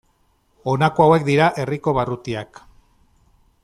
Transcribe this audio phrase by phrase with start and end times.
[0.71, 2.65] Honako hauek dira herriko barrutiak.